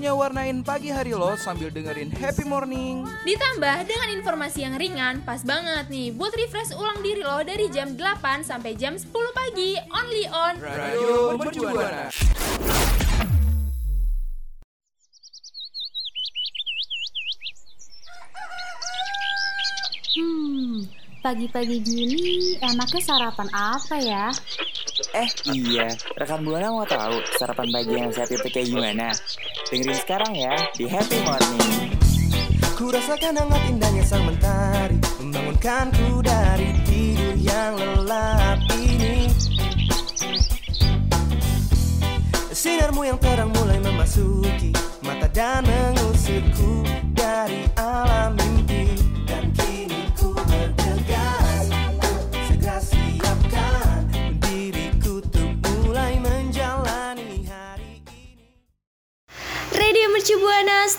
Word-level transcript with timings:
waktunya 0.00 0.16
warnain 0.16 0.64
pagi 0.64 0.88
hari 0.88 1.12
lo 1.12 1.36
sambil 1.36 1.68
dengerin 1.68 2.08
happy 2.08 2.48
morning. 2.48 3.04
Ditambah 3.20 3.84
dengan 3.84 4.08
informasi 4.16 4.64
yang 4.64 4.80
ringan, 4.80 5.20
pas 5.28 5.44
banget 5.44 5.92
nih 5.92 6.08
buat 6.16 6.32
refresh 6.32 6.72
ulang 6.72 7.04
diri 7.04 7.20
lo 7.20 7.36
dari 7.44 7.68
jam 7.68 7.92
8 8.00 8.40
sampai 8.40 8.80
jam 8.80 8.96
10 8.96 9.12
pagi, 9.12 9.76
only 9.92 10.24
on 10.32 10.56
Radio 10.56 11.36
Mercubuana. 11.36 12.08
Hmm, 20.16 20.88
pagi-pagi 21.20 21.76
gini 21.84 22.56
enaknya 22.56 23.00
sarapan 23.04 23.48
apa 23.52 23.96
ya? 24.00 24.32
Eh 25.10 25.26
iya, 25.50 25.90
rekan 26.14 26.46
Buana 26.46 26.70
mau 26.70 26.86
tahu 26.86 27.18
sarapan 27.34 27.66
pagi 27.74 27.98
yang 27.98 28.14
sehat 28.14 28.30
itu 28.30 28.46
kayak 28.46 28.70
gimana? 28.70 29.10
Dengerin 29.66 29.98
sekarang 29.98 30.32
ya 30.38 30.54
di 30.78 30.86
Happy 30.86 31.18
Morning. 31.26 31.90
Ku 32.78 32.94
rasakan 32.94 33.34
hangat 33.34 33.62
indahnya 33.68 34.04
sang 34.06 34.22
mentari 34.24 34.96
Membangunkanku 35.18 36.09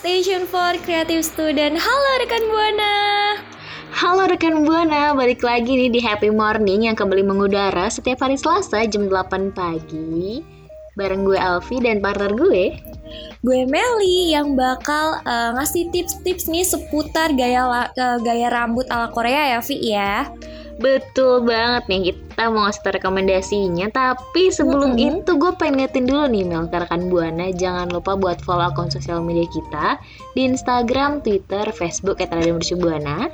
Station 0.02 0.50
for 0.50 0.74
Creative 0.82 1.22
Student. 1.22 1.78
Halo 1.78 2.10
rekan 2.18 2.42
Buana. 2.42 2.94
Halo 3.94 4.26
rekan 4.26 4.66
Buana, 4.66 5.14
balik 5.14 5.46
lagi 5.46 5.78
nih 5.78 5.94
di 5.94 6.00
Happy 6.02 6.26
Morning 6.26 6.90
yang 6.90 6.98
kembali 6.98 7.22
mengudara 7.22 7.86
setiap 7.86 8.26
hari 8.26 8.34
Selasa 8.34 8.82
jam 8.90 9.06
8 9.06 9.54
pagi. 9.54 10.42
Bareng 10.98 11.22
gue 11.22 11.38
Alfi 11.38 11.78
dan 11.78 12.02
partner 12.02 12.34
gue. 12.34 12.74
Gue 13.40 13.60
Meli 13.62 14.34
yang 14.34 14.58
bakal 14.58 15.22
eh, 15.22 15.50
ngasih 15.54 15.94
tips-tips 15.94 16.50
nih 16.50 16.66
seputar 16.66 17.30
gaya 17.32 17.62
la- 17.62 17.94
eh, 17.94 18.18
gaya 18.20 18.50
rambut 18.50 18.90
ala 18.90 19.06
Korea 19.08 19.54
ya, 19.54 19.60
Vi 19.62 19.76
ya. 19.86 20.26
Betul 20.80 21.44
banget 21.44 21.84
nih, 21.90 22.00
kita 22.12 22.48
mau 22.48 22.64
ngasih 22.64 22.96
rekomendasinya. 22.96 23.86
Tapi 23.92 24.48
sebelum 24.48 24.96
itu 24.96 25.36
gue 25.36 25.52
pengen 25.60 25.84
ngetin 25.84 26.08
dulu 26.08 26.24
nih 26.30 26.44
Mel 26.48 26.70
rekan 26.70 27.12
Buana. 27.12 27.52
Jangan 27.52 27.92
lupa 27.92 28.16
buat 28.16 28.40
follow 28.40 28.72
akun 28.72 28.88
sosial 28.88 29.20
media 29.20 29.44
kita 29.50 30.00
Di 30.32 30.48
Instagram, 30.48 31.20
Twitter, 31.20 31.68
Facebook, 31.76 32.22
at 32.24 32.32
Radio 32.32 32.56
Mercu 32.56 32.78
Buana. 32.80 33.28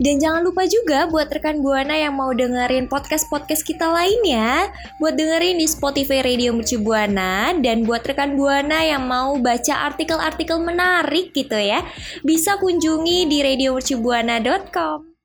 Dan 0.00 0.16
jangan 0.16 0.40
lupa 0.40 0.64
juga 0.64 1.04
buat 1.04 1.28
rekan 1.28 1.60
Buana 1.60 1.92
yang 1.92 2.16
mau 2.16 2.32
dengerin 2.32 2.88
podcast-podcast 2.88 3.60
kita 3.60 3.92
lainnya 3.92 4.72
Buat 4.96 5.20
dengerin 5.20 5.60
di 5.60 5.68
Spotify 5.68 6.24
Radio 6.24 6.56
Mercu 6.56 6.80
Buana 6.80 7.52
Dan 7.60 7.84
buat 7.84 8.00
rekan 8.00 8.40
Buana 8.40 8.80
yang 8.80 9.04
mau 9.04 9.36
baca 9.36 9.92
artikel-artikel 9.92 10.64
menarik 10.64 11.36
gitu 11.36 11.60
ya 11.60 11.84
Bisa 12.24 12.56
kunjungi 12.56 13.28
di 13.28 13.44
radiomercubuana.com 13.44 15.15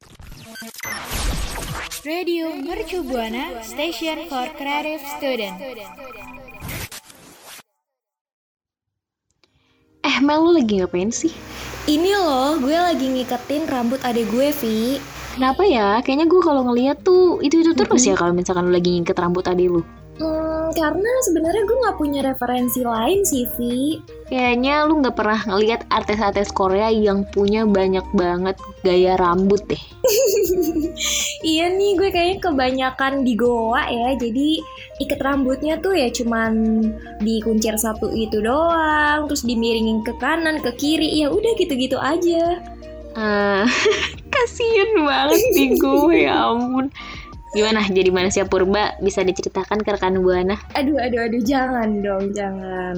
Radio 2.02 2.50
Mercu 2.58 3.06
Buana 3.06 3.62
Station 3.62 4.26
for 4.26 4.50
Creative 4.58 5.06
Student. 5.06 5.54
Eh 10.02 10.18
Mel 10.18 10.42
lu 10.42 10.58
lagi 10.58 10.82
ngapain 10.82 11.14
sih? 11.14 11.30
Ini 11.86 12.18
loh, 12.18 12.58
gue 12.58 12.74
lagi 12.74 13.06
ngiketin 13.06 13.70
rambut 13.70 14.02
adek 14.02 14.34
gue, 14.34 14.50
Vi. 14.50 14.98
Kenapa 15.38 15.62
ya? 15.62 16.02
Kayaknya 16.02 16.26
gue 16.26 16.42
kalau 16.42 16.66
ngeliat 16.74 17.06
tuh 17.06 17.38
itu-itu 17.46 17.78
terus 17.78 18.02
ya 18.02 18.18
kalau 18.18 18.34
misalkan 18.34 18.74
lu 18.74 18.74
lagi 18.74 18.98
ngiket 18.98 19.22
rambut 19.22 19.46
adek 19.46 19.70
lu. 19.70 19.86
Hmm, 20.20 20.70
karena 20.76 21.12
sebenarnya 21.24 21.64
gue 21.64 21.78
nggak 21.88 21.98
punya 21.98 22.20
referensi 22.22 22.84
lain 22.84 23.24
sih, 23.24 23.48
Vi. 23.56 24.04
Kayaknya 24.28 24.84
lu 24.88 25.00
nggak 25.00 25.16
pernah 25.16 25.40
ngeliat 25.48 25.88
artis-artis 25.88 26.52
Korea 26.52 26.92
yang 26.92 27.24
punya 27.32 27.64
banyak 27.64 28.04
banget 28.12 28.60
gaya 28.84 29.16
rambut 29.16 29.64
deh. 29.72 29.84
iya 31.52 31.72
nih, 31.72 31.96
gue 31.96 32.10
kayaknya 32.12 32.38
kebanyakan 32.44 33.24
di 33.24 33.34
Goa 33.40 33.88
ya. 33.88 34.20
Jadi 34.20 34.60
ikat 35.00 35.20
rambutnya 35.24 35.80
tuh 35.80 35.96
ya 35.96 36.12
cuman 36.12 36.54
dikuncir 37.24 37.74
satu 37.80 38.12
itu 38.12 38.44
doang, 38.44 39.32
terus 39.32 39.48
dimiringin 39.48 40.04
ke 40.04 40.14
kanan, 40.20 40.60
ke 40.60 40.76
kiri, 40.76 41.08
ya 41.24 41.32
udah 41.32 41.52
gitu-gitu 41.56 41.96
aja. 41.98 42.60
Eh, 43.12 43.66
kasian 44.34 44.92
banget 45.04 45.42
di 45.56 45.66
gue, 45.76 46.16
ya 46.28 46.52
ampun. 46.52 46.88
Gimana 47.52 47.84
jadi 47.84 48.10
manusia 48.16 48.48
purba 48.48 48.96
bisa 49.04 49.22
diceritakan 49.28 49.84
ke 49.84 49.90
rekan 49.92 50.24
buana? 50.24 50.56
Aduh, 50.80 50.96
aduh, 50.96 51.28
aduh, 51.28 51.42
jangan 51.44 52.00
dong, 52.00 52.32
jangan. 52.32 52.96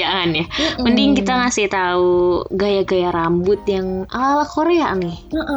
jangan 0.00 0.28
ya. 0.36 0.44
Mending 0.78 1.18
kita 1.18 1.32
ngasih 1.34 1.66
tahu 1.66 2.44
gaya-gaya 2.54 3.10
rambut 3.10 3.58
yang 3.66 4.06
ala 4.12 4.46
Korea 4.46 4.94
nih. 4.94 5.16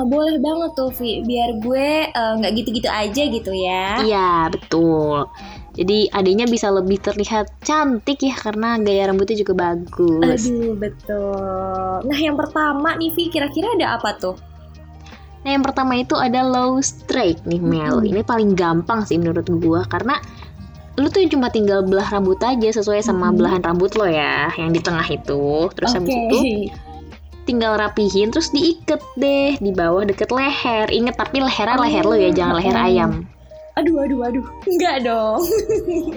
boleh 0.10 0.42
banget 0.42 0.72
tuh, 0.74 0.90
Vi. 0.98 1.22
Biar 1.22 1.62
gue 1.62 2.10
eh, 2.10 2.34
nggak 2.42 2.54
gitu-gitu 2.58 2.90
aja 2.90 3.24
gitu 3.30 3.52
ya. 3.54 4.02
Iya, 4.02 4.50
betul. 4.50 5.30
Jadi 5.74 6.06
adanya 6.14 6.46
bisa 6.46 6.70
lebih 6.70 7.02
terlihat 7.02 7.50
cantik 7.66 8.22
ya 8.22 8.34
karena 8.38 8.78
gaya 8.78 9.10
rambutnya 9.10 9.38
juga 9.38 9.54
bagus. 9.74 10.46
Aduh, 10.50 10.74
betul. 10.78 11.98
Nah, 12.06 12.20
yang 12.22 12.38
pertama 12.38 12.94
nih 12.98 13.14
Vi, 13.14 13.30
kira-kira 13.30 13.74
ada 13.78 13.98
apa 13.98 14.18
tuh? 14.18 14.53
Nah, 15.44 15.50
yang 15.60 15.64
pertama 15.64 16.00
itu 16.00 16.16
ada 16.16 16.40
low 16.44 16.80
straight 16.80 17.44
nih 17.44 17.60
Mel. 17.60 18.00
Ini 18.00 18.24
paling 18.24 18.56
gampang 18.56 19.04
sih 19.04 19.20
menurut 19.20 19.44
gua 19.60 19.84
karena 19.92 20.16
lu 20.96 21.10
tuh 21.10 21.26
cuma 21.28 21.50
tinggal 21.50 21.84
belah 21.84 22.06
rambut 22.08 22.38
aja 22.40 22.70
sesuai 22.70 23.02
sama 23.04 23.34
belahan 23.34 23.60
rambut 23.66 23.98
lo 24.00 24.08
ya, 24.08 24.54
yang 24.56 24.72
di 24.72 24.80
tengah 24.80 25.06
itu. 25.10 25.68
Terus 25.76 25.92
habis 25.98 26.16
itu 26.16 26.40
tinggal 27.44 27.76
rapihin 27.76 28.32
terus 28.32 28.56
diikat 28.56 29.04
deh 29.20 29.60
di 29.60 29.72
bawah 29.76 30.08
deket 30.08 30.32
leher. 30.32 30.88
Ingat 30.88 31.20
tapi 31.20 31.44
lehernya 31.44 31.78
leher 31.82 32.06
lo 32.08 32.16
ya, 32.16 32.30
jangan 32.32 32.56
leher 32.62 32.78
ayam. 32.78 33.12
Aduh, 33.74 34.06
aduh, 34.06 34.22
aduh. 34.30 34.48
Enggak 34.70 35.02
dong. 35.02 35.42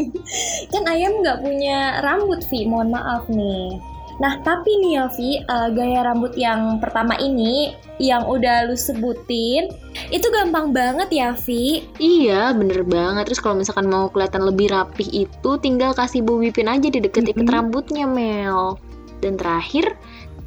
kan 0.76 0.84
ayam 0.92 1.24
nggak 1.24 1.40
punya 1.40 2.04
rambut, 2.04 2.44
Vi. 2.52 2.68
Mohon 2.68 3.00
maaf 3.00 3.24
nih. 3.32 3.95
Nah, 4.16 4.40
tapi 4.40 4.80
nih 4.80 4.92
ya, 4.96 5.04
Vi, 5.12 5.30
eh, 5.44 5.68
gaya 5.76 6.00
rambut 6.08 6.32
yang 6.40 6.80
pertama 6.80 7.20
ini, 7.20 7.76
yang 8.00 8.24
udah 8.24 8.64
lu 8.64 8.76
sebutin, 8.76 9.68
itu 10.08 10.26
gampang 10.32 10.72
banget 10.72 11.08
ya, 11.12 11.28
Vi? 11.36 11.84
Iya, 12.00 12.56
bener 12.56 12.80
banget. 12.88 13.28
Terus 13.28 13.44
kalau 13.44 13.60
misalkan 13.60 13.92
mau 13.92 14.08
kelihatan 14.08 14.48
lebih 14.48 14.72
rapih 14.72 15.28
itu, 15.28 15.50
tinggal 15.60 15.92
kasih 15.92 16.24
bobi 16.24 16.48
pin 16.48 16.72
aja 16.72 16.88
di 16.88 16.96
deket 16.96 17.28
ikat 17.28 17.48
rambutnya, 17.48 18.08
Mel. 18.08 18.80
Dan 19.20 19.36
terakhir, 19.36 20.00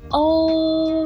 oh, 0.10 1.06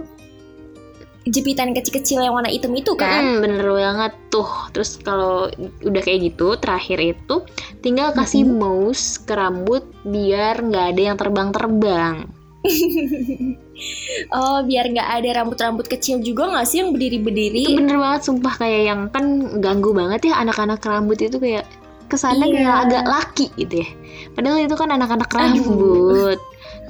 jepitan 1.27 1.71
kecil-kecil 1.71 2.19
yang 2.19 2.35
warna 2.35 2.51
hitam 2.51 2.75
itu 2.75 2.95
kan? 2.95 3.39
bener 3.39 3.63
banget 3.63 4.13
tuh. 4.27 4.47
Terus 4.75 4.99
kalau 5.03 5.47
udah 5.83 6.01
kayak 6.03 6.31
gitu, 6.31 6.55
terakhir 6.59 6.99
itu 6.99 7.43
tinggal 7.79 8.11
kasih 8.11 8.43
mousse 8.43 9.19
ke 9.23 9.35
rambut 9.35 9.83
biar 10.07 10.63
nggak 10.63 10.95
ada 10.95 11.01
yang 11.11 11.17
terbang-terbang. 11.19 12.42
oh, 14.37 14.57
biar 14.63 14.85
nggak 14.89 15.09
ada 15.19 15.29
rambut-rambut 15.43 15.87
kecil 15.87 16.23
juga 16.23 16.47
nggak 16.51 16.65
sih 16.67 16.79
yang 16.83 16.95
berdiri-berdiri? 16.95 17.63
Itu 17.67 17.75
bener 17.79 17.97
banget, 17.99 18.21
sumpah 18.23 18.53
kayak 18.55 18.81
yang 18.87 18.99
kan 19.11 19.25
ganggu 19.59 19.91
banget 19.91 20.31
ya 20.31 20.39
anak-anak 20.39 20.79
rambut 20.83 21.19
itu 21.19 21.37
kayak 21.37 21.67
kesannya 22.07 22.45
Iya. 22.47 22.55
kayak 22.55 22.75
agak 22.87 23.03
laki 23.09 23.45
gitu 23.57 23.75
ya. 23.83 23.89
Padahal 24.37 24.57
itu 24.61 24.75
kan 24.77 24.89
anak-anak 24.91 25.29
rambut. 25.33 26.39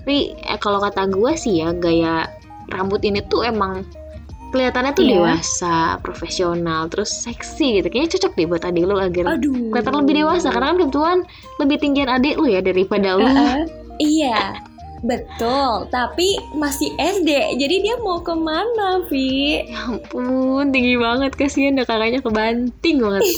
Tapi 0.03 0.35
eh, 0.35 0.59
kalau 0.59 0.83
kata 0.83 1.07
gue 1.07 1.31
sih 1.39 1.63
ya 1.63 1.71
gaya 1.71 2.27
rambut 2.69 2.99
ini 3.07 3.23
tuh 3.25 3.47
emang 3.47 3.87
kelihatannya 4.51 4.91
tuh 4.93 5.05
Iya. 5.07 5.13
dewasa, 5.17 5.77
profesional, 6.03 6.85
terus 6.85 7.09
seksi 7.09 7.81
gitu. 7.81 7.87
Kayaknya 7.89 8.09
cocok 8.19 8.31
deh 8.37 8.45
buat 8.45 8.63
adik 8.67 8.83
lu 8.85 8.95
agar 9.01 9.25
Aduh. 9.39 9.73
kelihatan 9.73 9.95
lebih 10.03 10.13
dewasa 10.21 10.47
karena 10.53 10.67
kan 10.69 10.77
kebetulan 10.77 11.17
lebih 11.57 11.77
tinggian 11.81 12.09
adik 12.11 12.35
lu 12.37 12.45
ya 12.45 12.61
daripada 12.61 13.17
lu. 13.17 13.25
Heeh. 13.25 13.65
iya, 13.97 14.57
betul. 15.03 15.85
Tapi 15.91 16.39
masih 16.55 16.95
SD, 16.95 17.29
jadi 17.59 17.75
dia 17.83 17.95
mau 17.99 18.23
ke 18.23 18.33
mana, 18.33 19.03
Vi? 19.11 19.61
Ya 19.67 19.91
ampun, 19.91 20.71
tinggi 20.71 20.95
banget 20.95 21.35
kasihan 21.35 21.75
dah 21.75 21.85
kakaknya 21.85 22.23
kebanting 22.23 22.97
banget. 23.03 23.23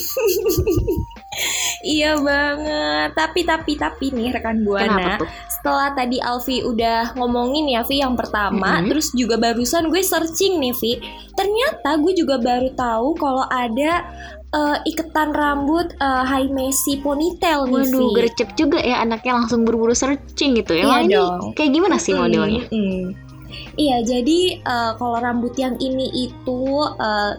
Iya 1.84 2.16
banget. 2.24 3.12
Tapi 3.12 3.44
tapi 3.44 3.76
tapi 3.76 4.08
nih 4.08 4.32
rekan 4.32 4.64
buana. 4.64 5.20
Setelah 5.52 5.92
tadi 5.92 6.18
Alfi 6.24 6.64
udah 6.64 7.12
ngomongin 7.20 7.68
ya 7.68 7.84
Vi 7.84 8.00
yang 8.00 8.16
pertama, 8.16 8.80
Mhm. 8.80 8.88
terus 8.88 9.12
juga 9.12 9.36
barusan 9.36 9.92
gue 9.92 10.00
searching 10.00 10.64
nih 10.64 10.74
Vi. 10.80 10.92
Ternyata 11.36 12.00
gue 12.00 12.16
juga 12.16 12.40
baru 12.40 12.72
tahu 12.72 13.20
kalau 13.20 13.44
ada 13.52 14.08
eh, 14.56 14.78
iketan 14.88 15.36
rambut 15.36 15.92
eh, 15.94 16.24
high 16.24 16.48
messy 16.48 16.98
ponytail 16.98 17.68
nih 17.68 17.84
Waduh, 17.84 18.10
Vi. 18.10 18.16
gercep 18.16 18.50
juga 18.56 18.80
ya 18.80 19.04
anaknya 19.04 19.36
langsung 19.36 19.68
buru-buru 19.68 19.92
searching 19.92 20.56
gitu. 20.56 20.74
Iya 20.74 20.88
Emang 20.88 21.04
ini 21.04 21.14
dong. 21.14 21.40
kayak 21.54 21.72
gimana 21.72 22.00
sih 22.00 22.16
modelnya? 22.16 22.64
mm-mm. 22.72 23.12
Iya, 23.76 23.98
jadi 24.02 24.40
eh, 24.58 24.92
kalau 24.96 25.20
rambut 25.20 25.52
yang 25.56 25.76
ini 25.78 26.08
itu 26.12 26.60
eh, 26.96 27.34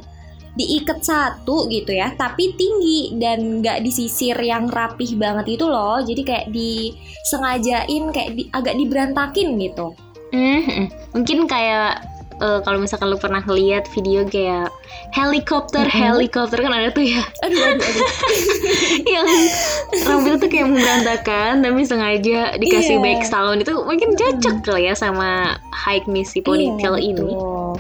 diikat 0.57 1.05
satu 1.05 1.69
gitu 1.69 1.93
ya, 1.93 2.17
tapi 2.17 2.57
tinggi 2.57 3.13
dan 3.21 3.61
nggak 3.61 3.85
disisir 3.85 4.33
yang 4.41 4.69
rapih 4.69 5.13
banget 5.17 5.57
itu 5.57 5.69
loh. 5.69 6.01
Jadi 6.01 6.23
kayak 6.25 6.47
disengajain 6.49 8.05
kayak 8.09 8.31
di- 8.33 8.49
agak 8.53 8.75
diberantakin 8.75 9.57
gitu. 9.61 9.93
Hmm, 10.33 10.61
hmm. 10.61 10.87
mungkin 11.13 11.47
kayak 11.47 12.03
eh, 12.37 12.59
kalau 12.61 12.77
misalkan 12.77 13.09
lu 13.09 13.17
pernah 13.17 13.41
lihat 13.43 13.89
video 13.91 14.25
kayak 14.25 14.69
helikopter 15.11 15.85
Mhm. 15.85 15.97
helikopter 15.97 16.59
kan 16.59 16.73
ada 16.73 16.89
tuh 16.91 17.05
ya 17.05 17.23
Aduh, 17.41 17.57
aduh, 17.57 17.81
aduh. 17.81 18.07
yang 19.15 19.27
rambutnya 20.05 20.37
tuh 20.39 20.51
kayak 20.51 20.69
berantakan 20.69 21.53
tapi 21.61 21.81
sengaja 21.83 22.41
dikasih 22.57 22.97
Iya. 22.99 23.05
back 23.05 23.21
salon 23.25 23.61
itu 23.61 23.73
mungkin 23.73 24.13
cocok 24.15 24.57
kali 24.63 24.87
ya 24.87 24.95
sama 24.95 25.57
high 25.73 26.05
missy 26.07 26.41
ponytail 26.41 26.97
Iya, 26.97 27.05
ini 27.07 27.25
betul. 27.25 27.73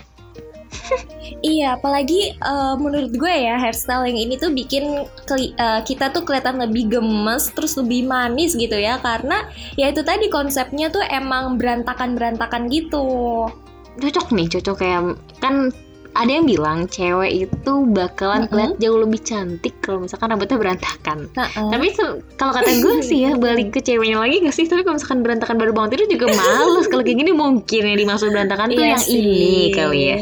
iya, 1.43 1.75
apalagi 1.75 2.35
eh, 2.35 2.75
menurut 2.79 3.11
gue 3.11 3.35
ya 3.35 3.59
hairstyle 3.59 4.07
yang 4.07 4.19
ini 4.19 4.35
tuh 4.37 4.51
bikin 4.51 5.05
eh, 5.05 5.81
kita 5.83 6.11
tuh 6.11 6.23
kelihatan 6.23 6.63
lebih 6.63 6.87
gemes, 6.89 7.51
terus 7.51 7.75
lebih 7.75 8.07
manis 8.07 8.55
gitu 8.55 8.75
ya, 8.75 8.99
karena 9.01 9.47
ya 9.75 9.91
itu 9.91 10.03
tadi 10.03 10.31
konsepnya 10.31 10.89
tuh 10.89 11.03
emang 11.03 11.59
berantakan-berantakan 11.59 12.71
gitu. 12.71 13.47
Cocok 13.97 14.27
nih 14.31 14.47
cocok 14.51 14.77
kayak 14.77 15.01
kan 15.39 15.69
ada 16.13 16.31
yang 16.31 16.45
bilang 16.45 16.89
cewek 16.89 17.45
itu 17.45 17.73
bakalan 17.87 18.45
Mhm. 18.45 18.49
kelihatan 18.49 18.77
jauh 18.79 18.99
lebih 18.99 19.21
cantik 19.21 19.75
kalau 19.79 20.01
misalkan 20.01 20.33
rambutnya 20.33 20.57
berantakan 20.57 21.19
Heeh. 21.31 21.69
Tapi 21.69 21.87
se- 21.91 22.19
kalau 22.35 22.53
kata 22.53 22.71
gue 22.75 22.95
sih 23.05 23.19
ya 23.23 23.37
balik 23.37 23.69
ke 23.71 23.81
ceweknya 23.81 24.17
lagi 24.19 24.41
gak 24.41 24.53
sih? 24.53 24.65
Tapi 24.65 24.81
kalau 24.81 24.97
misalkan 24.97 25.21
berantakan 25.21 25.57
baru 25.57 25.73
bangun 25.73 25.91
tidur 25.93 26.09
juga 26.09 26.27
males. 26.31 26.87
Kalau 26.87 27.03
kayak 27.03 27.19
gini 27.19 27.33
mungkin 27.33 27.83
yang 27.85 27.99
dimaksud 27.99 28.29
berantakan 28.31 28.69
tuh 28.71 28.81
Iya 28.81 28.91
yang 28.91 29.03
sih. 29.03 29.17
ini 29.19 29.47
kali 29.71 30.01
ya. 30.03 30.19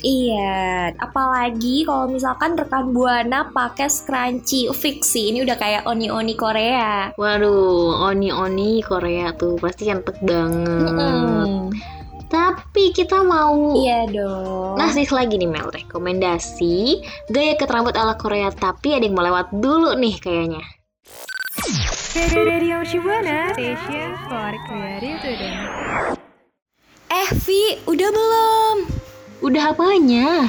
Iya, 0.00 0.56
apalagi 0.96 1.84
kalau 1.84 2.08
misalkan 2.08 2.56
rekan 2.56 2.88
buana 2.90 3.44
pakai 3.46 3.84
scrunchie 3.86 4.72
fix 4.72 5.12
sih. 5.12 5.28
Ini 5.28 5.44
udah 5.44 5.56
kayak 5.56 5.84
oni-oni 5.84 6.32
Korea. 6.34 7.12
Waduh, 7.14 8.00
oni 8.02 8.28
oni 8.28 8.80
Korea 8.80 9.32
tuh 9.32 9.56
pasti 9.56 9.84
cantik 9.84 10.16
banget. 10.20 10.88
Mm-mm. 10.88 11.68
Tapi 12.30 12.94
kita 12.94 13.26
mau 13.26 13.74
Iya 13.74 14.06
dong. 14.06 14.78
ngasih 14.78 15.10
lagi 15.10 15.34
nih 15.34 15.50
Mel 15.50 15.66
rekomendasi 15.66 17.02
gaya 17.26 17.58
ket 17.58 17.66
rambut 17.66 17.98
ala 17.98 18.14
Korea 18.14 18.54
tapi 18.54 18.94
ada 18.94 19.02
yang 19.02 19.18
mau 19.18 19.26
lewat 19.26 19.50
dulu 19.50 19.98
nih 19.98 20.14
kayaknya. 20.22 20.62
eh 27.10 27.28
Vi, 27.34 27.82
udah 27.90 28.08
belum? 28.14 28.76
Udah 29.42 29.74
apanya? 29.74 30.46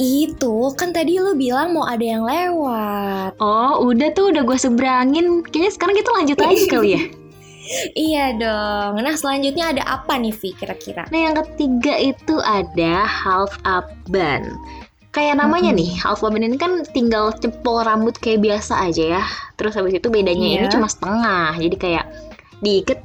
Itu 0.00 0.72
kan 0.74 0.90
tadi 0.90 1.20
lo 1.20 1.36
bilang 1.36 1.76
mau 1.76 1.84
ada 1.84 2.02
yang 2.02 2.24
lewat. 2.24 3.36
Oh, 3.38 3.84
udah 3.84 4.10
tuh 4.16 4.32
udah 4.32 4.42
gue 4.42 4.58
seberangin. 4.58 5.44
Kayaknya 5.44 5.72
sekarang 5.76 5.94
kita 5.96 6.10
lanjut 6.12 6.36
aja 6.40 6.64
kali 6.72 6.90
ya. 6.96 7.02
Iya 7.92 8.34
dong. 8.34 8.98
Nah 8.98 9.14
selanjutnya 9.14 9.74
ada 9.74 9.82
apa 9.86 10.14
nih 10.16 10.34
Vi 10.34 10.50
kira-kira? 10.54 11.04
Nah 11.10 11.20
yang 11.30 11.36
ketiga 11.42 11.94
itu 11.96 12.34
ada 12.40 13.04
half 13.04 13.56
up 13.64 13.90
bun. 14.06 14.56
Kayak 15.14 15.38
namanya 15.38 15.70
Mm-mm. 15.70 15.78
nih, 15.78 15.90
half 16.02 16.26
up 16.26 16.30
bun 16.30 16.42
ini 16.42 16.58
kan 16.58 16.82
tinggal 16.90 17.30
cepol 17.38 17.86
rambut 17.86 18.18
kayak 18.18 18.42
biasa 18.42 18.90
aja 18.90 19.20
ya. 19.20 19.22
Terus 19.54 19.78
habis 19.78 19.94
itu 19.94 20.10
bedanya 20.10 20.46
ini 20.58 20.66
Iya. 20.66 20.72
cuma 20.74 20.90
setengah. 20.90 21.54
Jadi 21.54 21.76
kayak 21.78 22.04
diikat 22.58 22.98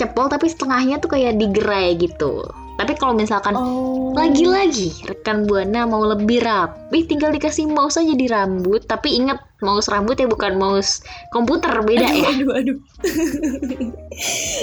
cepol 0.00 0.32
tapi 0.32 0.48
setengahnya 0.48 0.96
tuh 0.98 1.12
kayak 1.12 1.36
digerai 1.36 1.92
gitu. 2.00 2.48
Tapi 2.82 2.98
kalau 2.98 3.14
misalkan 3.14 3.54
Oh. 3.54 4.10
lagi-lagi 4.18 4.90
rekan 5.06 5.46
buana 5.46 5.86
mau 5.86 6.02
lebih 6.02 6.42
rapi, 6.42 7.06
tinggal 7.06 7.30
dikasih 7.30 7.70
mouse 7.70 7.94
aja 7.94 8.10
di 8.10 8.26
rambut. 8.26 8.82
Tapi 8.90 9.22
ingat 9.22 9.38
mouse 9.62 9.86
rambut 9.86 10.18
ya 10.18 10.26
bukan 10.26 10.58
mouse 10.58 11.06
komputer 11.30 11.70
beda 11.86 12.10
aduh, 12.10 12.18
ya. 12.18 12.26
aduh, 12.34 12.50
aduh. 12.58 12.78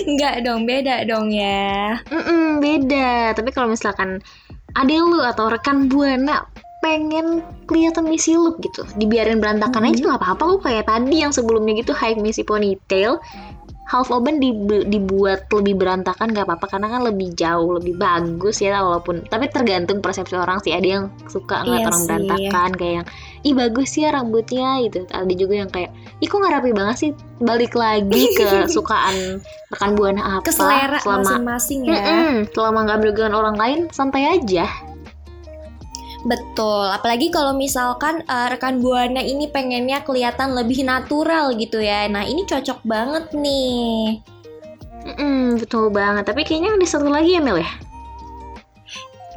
Enggak 0.04 0.36
dong, 0.44 0.68
beda 0.68 1.07
dong 1.07 1.31
ya. 1.31 1.95
Mm-mm, 2.12 2.60
beda. 2.60 3.31
Tapi 3.39 3.50
kalau 3.56 3.71
misalkan 3.71 4.19
ada 4.75 4.94
lu 5.00 5.24
atau 5.24 5.48
rekan 5.48 5.88
buana 5.88 6.44
pengen 6.80 7.44
kelihatan 7.68 8.07
misi 8.07 8.36
look 8.36 8.60
gitu, 8.63 8.83
dibiarin 8.95 9.39
berantakan 9.44 9.88
aja 9.88 10.00
nggak 10.00 10.19
apa-apa 10.19 10.44
kok 10.60 10.62
kayak 10.68 10.88
tadi 10.88 11.24
yang 11.24 11.31
sebelumnya 11.31 11.80
gitu 11.80 11.95
high 11.95 12.19
misi 12.19 12.44
ponytail. 12.44 13.19
Half 13.89 14.09
open 14.09 14.38
dibu- 14.38 14.86
dibuat 14.86 15.50
lebih 15.50 15.74
berantakan 15.75 16.30
nggak 16.30 16.45
apa-apa 16.45 16.65
karena 16.68 16.88
kan 16.88 17.01
lebih 17.03 17.33
jauh 17.33 17.74
lebih 17.74 17.97
bagus 17.97 18.62
ya 18.62 18.80
walaupun 18.80 19.25
tapi 19.25 19.50
tergantung 19.50 19.97
persepsi 19.97 20.33
orang 20.33 20.57
sih 20.59 20.69
ada 20.69 20.86
yang 20.88 21.03
suka 21.25 21.65
ngeliat 21.65 21.74
Iya 21.75 21.88
orang 21.88 21.97
sih. 21.97 22.07
berantakan 22.07 22.69
kayak 22.71 22.94
yang 22.94 23.07
ih 23.41 23.53
bagus 23.53 23.89
ya 23.91 24.07
rambutnya 24.09 24.69
gitu 24.80 25.09
ada 25.09 25.33
juga 25.33 25.53
yang 25.57 25.69
kayak 25.69 25.89
ih 26.19 26.27
kok 26.27 26.38
nggak 26.38 26.53
rapi 26.53 26.71
banget 26.71 26.95
sih 27.00 27.12
balik 27.39 27.74
lagi 27.74 28.24
ke 28.31 28.47
sukaan 28.75 29.41
rekan 29.68 29.92
buana 29.94 30.21
apa 30.38 30.45
Ke 30.45 30.51
selera 30.51 30.97
selama 31.00 31.25
masing-masing 31.25 31.80
ya. 31.83 31.94
Mm-mm, 31.95 32.33
selama 32.51 32.77
nggak 32.83 32.97
merugikan 33.00 33.33
orang 33.33 33.56
lain 33.56 33.80
santai 33.90 34.30
aja 34.31 34.69
Betul, 36.28 36.92
apalagi 36.92 37.31
kalau 37.31 37.56
misalkan 37.56 38.19
eh, 38.28 38.47
rekan 38.52 38.83
buana 38.83 39.23
ini 39.23 39.47
pengennya 39.47 40.04
kelihatan 40.04 40.52
lebih 40.52 40.83
natural 40.83 41.56
gitu 41.56 41.80
ya. 41.80 42.11
Nah, 42.11 42.28
ini 42.28 42.44
cocok 42.44 42.83
banget 42.83 43.31
nih. 43.31 44.19
Mm-mm, 44.99 45.64
betul 45.64 45.88
banget 45.90 46.28
tapi 46.28 46.44
kayaknya 46.44 46.76
ada 46.76 46.85
satu 46.85 47.07
lagi 47.07 47.40
ya 47.40 47.42
Mel 47.42 47.64
ya 47.64 47.71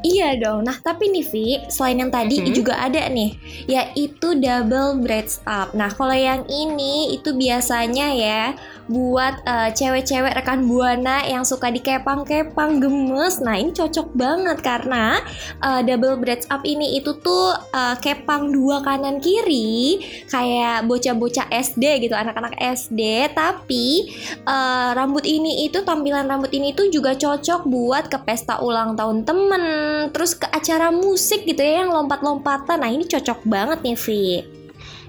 Iya 0.02 0.34
dong. 0.34 0.66
Nah, 0.66 0.74
tapi 0.82 1.14
nih 1.14 1.22
Vi, 1.30 1.46
selain 1.70 2.02
yang 2.02 2.10
tadi 2.10 2.42
Mhm. 2.42 2.50
juga 2.50 2.74
ada 2.74 3.06
nih, 3.06 3.38
yaitu 3.70 4.34
double 4.34 4.98
braids 4.98 5.38
up. 5.46 5.70
Nah, 5.78 5.94
kalau 5.94 6.10
yang 6.10 6.42
ini 6.50 7.14
itu 7.14 7.30
biasanya 7.30 8.10
ya 8.10 8.58
buat 8.92 9.40
eh, 9.48 9.70
cewek-cewek 9.72 10.36
rekan 10.36 10.68
buana 10.68 11.24
yang 11.24 11.42
suka 11.42 11.72
dikepang-kepang 11.72 12.78
gemes. 12.78 13.40
Nah, 13.40 13.56
ini 13.56 13.72
cocok 13.72 14.12
banget 14.12 14.60
karena 14.60 15.18
eh, 15.64 15.80
double 15.82 16.20
braids 16.20 16.44
up 16.52 16.62
ini 16.62 17.00
itu 17.00 17.16
tuh 17.24 17.56
eh, 17.72 17.96
kepang 17.98 18.52
dua 18.52 18.84
kanan 18.84 19.18
kiri 19.18 20.04
kayak 20.28 20.84
bocah-bocah 20.86 21.48
SD 21.48 22.06
gitu, 22.06 22.14
anak-anak 22.14 22.54
SD, 22.60 23.32
tapi 23.32 24.12
eh, 24.44 24.90
rambut 24.92 25.24
ini 25.24 25.66
itu 25.66 25.80
tampilan 25.82 26.28
rambut 26.28 26.52
ini 26.52 26.76
tuh 26.76 26.92
juga 26.92 27.16
cocok 27.16 27.64
buat 27.66 28.12
ke 28.12 28.20
pesta 28.22 28.60
ulang 28.60 28.94
tahun 28.94 29.24
temen 29.24 29.64
terus 30.12 30.36
ke 30.36 30.46
acara 30.52 30.92
musik 30.92 31.48
gitu 31.48 31.64
ya 31.64 31.82
yang 31.82 31.90
lompat-lompatan. 31.90 32.84
Nah 32.84 32.90
ini 32.92 33.08
cocok 33.08 33.48
banget 33.48 33.80
nih 33.80 33.96
Vi 33.96 34.61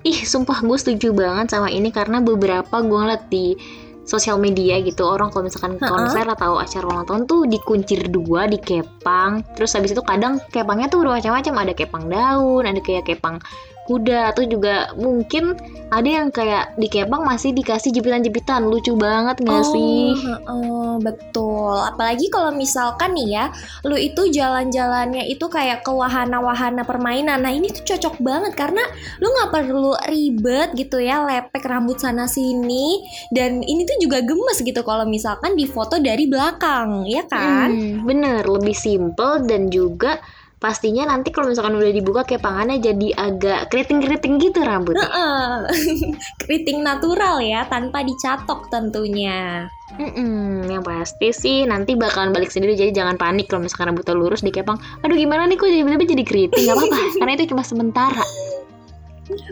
ih 0.03 0.19
sumpah 0.27 0.60
gue 0.63 0.77
setuju 0.77 1.15
banget 1.15 1.55
sama 1.55 1.72
ini 1.72 1.89
karena 1.89 2.19
beberapa 2.19 2.83
gue 2.83 3.00
ngeliat 3.00 3.24
di 3.31 3.55
sosial 4.03 4.36
media 4.36 4.83
gitu 4.83 5.07
orang 5.07 5.31
kalau 5.31 5.48
misalkan 5.48 5.79
Ha-ha. 5.79 5.88
konser 5.88 6.25
atau 6.27 6.60
acara 6.60 6.83
ulang 6.83 7.07
tahun 7.07 7.24
tuh 7.24 7.48
dikuncir 7.48 8.12
dua 8.12 8.51
dikepang 8.51 9.48
terus 9.55 9.72
habis 9.79 9.95
itu 9.95 10.03
kadang 10.03 10.43
kepangnya 10.51 10.91
tuh 10.91 11.07
bermacam-macam 11.07 11.53
ada 11.63 11.74
kepang 11.74 12.05
daun 12.12 12.63
ada 12.67 12.83
kayak 12.83 13.07
kepang 13.07 13.39
kuda 13.84 14.32
atau 14.32 14.44
juga 14.48 14.92
mungkin 14.96 15.60
ada 15.94 16.10
yang 16.10 16.34
kayak 16.34 16.74
di 16.80 16.88
kepang 16.90 17.22
masih 17.22 17.54
dikasih 17.54 17.94
jepitan-jepitan 17.94 18.66
lucu 18.66 18.98
banget 18.98 19.44
nggak 19.44 19.63
sih? 19.70 20.16
Oh, 20.50 20.98
betul. 20.98 21.78
Apalagi 21.78 22.32
kalau 22.34 22.50
misalkan 22.56 23.13
nih 23.13 23.30
ya, 23.30 23.46
lu 23.86 23.94
itu 24.00 24.32
jalan-jalannya 24.32 25.30
itu 25.30 25.46
kayak 25.52 25.86
ke 25.86 25.92
wahana-wahana 25.94 26.82
permainan. 26.82 27.46
Nah 27.46 27.54
ini 27.54 27.70
tuh 27.70 27.94
cocok 27.94 28.18
banget 28.24 28.54
karena 28.58 28.82
lu 29.22 29.28
nggak 29.30 29.52
perlu 29.54 29.94
ribet 30.10 30.74
gitu 30.74 30.98
ya, 30.98 31.22
lepek 31.22 31.62
rambut 31.68 32.02
sana 32.02 32.25
sini. 32.25 33.06
Dan 33.30 33.62
ini 33.62 33.86
tuh 33.86 34.02
juga 34.02 34.25
gemes 34.25 34.66
gitu 34.66 34.82
kalau 34.82 35.06
misalkan 35.06 35.54
difoto 35.54 36.02
dari 36.02 36.25
belakang, 36.25 37.06
ya 37.06 37.22
kan? 37.30 37.70
Hmm, 37.70 38.08
bener, 38.08 38.42
lebih 38.48 38.74
simple 38.74 39.46
dan 39.46 39.70
juga 39.70 40.18
pastinya 40.63 41.03
nanti 41.12 41.36
kalau 41.36 41.51
misalkan 41.51 41.75
udah 41.75 41.91
dibuka 41.91 42.24
kepangannya 42.24 42.79
jadi 42.79 43.08
agak 43.20 43.67
keriting-keriting 43.67 44.39
gitu 44.39 44.63
rambutnya. 44.63 45.03
Heeh. 45.03 45.51
Keriting 46.39 46.79
natural 46.79 47.43
ya, 47.43 47.67
tanpa 47.67 48.00
dicatok 48.08 48.72
tentunya. 48.72 49.67
Mm-mm, 50.00 50.72
yang 50.72 50.82
pasti 50.82 51.36
sih 51.36 51.67
nanti 51.67 52.00
bakalan 52.00 52.32
balik 52.32 52.50
sendiri 52.50 52.74
jadi 52.74 52.96
jangan 52.96 53.20
panik 53.20 53.51
kalau 53.51 53.67
misalkan 53.67 53.91
rambutnya 53.91 54.15
lurus 54.15 54.39
dikepang. 54.39 54.79
Aduh 55.03 55.20
gimana 55.20 55.46
nih 55.51 55.60
kok 55.60 55.67
tiba-tiba 55.67 56.05
jadi 56.15 56.24
keriting? 56.24 56.63
Gak 56.63 56.79
apa-apa 56.79 56.98
karena 57.20 57.32
itu 57.36 57.46
cuma 57.51 57.63
sementara. 57.67 58.24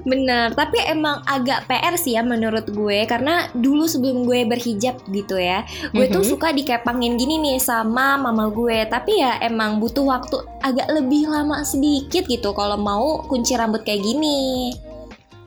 Bener, 0.03 0.51
tapi 0.51 0.83
emang 0.83 1.23
agak 1.23 1.63
PR 1.63 1.95
sih 1.95 2.19
ya 2.19 2.21
menurut 2.21 2.67
gue 2.67 3.07
Karena 3.07 3.47
dulu 3.51 3.87
sebelum 3.87 4.27
gue 4.27 4.43
berhijab 4.43 4.99
gitu 5.07 5.39
ya 5.39 5.63
Gue 5.91 6.11
tuh 6.11 6.19
Mhm. 6.19 6.27
suka 6.27 6.51
dikepangin 6.51 7.15
gini 7.15 7.39
nih 7.39 7.57
sama 7.57 8.19
mama 8.19 8.51
gue 8.51 8.83
Tapi 8.85 9.23
ya 9.23 9.39
emang 9.39 9.79
butuh 9.79 10.03
waktu 10.03 10.35
agak 10.59 10.91
lebih 10.91 11.31
lama 11.31 11.63
sedikit 11.63 12.27
gitu 12.27 12.51
Kalau 12.51 12.75
mau 12.75 13.23
kunci 13.23 13.55
rambut 13.55 13.81
kayak 13.81 14.03
gini 14.03 14.75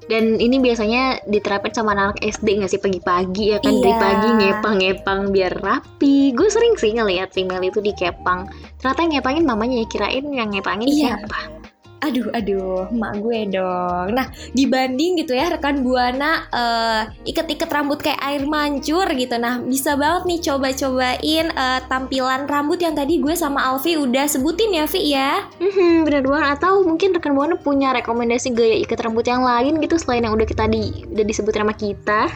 Dan 0.05 0.37
ini 0.37 0.57
biasanya 0.57 1.25
diterapin 1.25 1.73
sama 1.73 1.93
anak 1.93 2.21
SD 2.21 2.61
nggak 2.61 2.69
sih 2.69 2.77
pagi-pagi 2.77 3.45
ya 3.53 3.59
kan 3.59 3.73
dari 3.73 3.89
Iya. 3.89 3.97
pagi 3.97 4.29
ngepang-ngepang 4.37 5.21
biar 5.33 5.53
rapi. 5.57 6.37
Gue 6.37 6.53
sering 6.53 6.77
sih 6.77 6.93
ngeliat 6.93 7.33
Mel 7.41 7.65
itu 7.65 7.81
dikepang. 7.81 8.45
Ternyata 8.77 9.01
yang 9.01 9.13
ngepangin 9.17 9.45
mamanya 9.49 9.81
ya 9.81 9.89
kirain 9.89 10.29
yang 10.29 10.53
ngepangin 10.53 10.93
Iya. 10.93 10.97
siapa? 11.25 11.64
Aduh, 12.05 12.29
aduh, 12.37 12.93
emak 12.93 13.13
gue 13.25 13.39
dong 13.57 14.07
Nah, 14.13 14.29
dibanding 14.53 15.25
gitu 15.25 15.33
ya 15.33 15.49
rekan 15.49 15.81
Buana 15.81 16.45
eh, 16.53 17.01
Iket-iket 17.33 17.71
rambut 17.73 18.05
kayak 18.05 18.21
air 18.21 18.45
mancur 18.45 19.09
gitu 19.17 19.41
Nah, 19.41 19.65
bisa 19.65 19.97
banget 19.97 20.23
nih 20.29 20.41
coba-cobain 20.45 21.47
eh, 21.49 21.81
tampilan 21.89 22.45
rambut 22.45 22.77
yang 22.79 22.93
tadi 22.93 23.19
gue 23.19 23.33
sama 23.33 23.65
Alfi 23.73 23.97
udah 23.97 24.29
sebutin 24.29 24.77
ya, 24.77 24.85
Vi 24.85 25.01
ya 25.17 25.31
Hmm, 25.57 26.05
bener 26.05 26.23
banget. 26.27 26.61
Atau 26.61 26.85
mungkin 26.85 27.17
rekan 27.17 27.33
buana 27.33 27.57
punya 27.57 27.97
rekomendasi 27.97 28.53
gaya 28.53 28.77
ikat 28.85 29.01
rambut 29.01 29.25
yang 29.25 29.43
lain 29.43 29.81
gitu 29.81 29.97
selain 29.97 30.27
yang 30.27 30.35
udah 30.37 30.47
kita 30.47 30.69
di 30.69 31.05
udah 31.09 31.25
disebut 31.25 31.55
nama 31.57 31.73
kita. 31.75 32.29